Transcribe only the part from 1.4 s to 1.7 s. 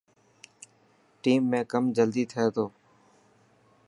۾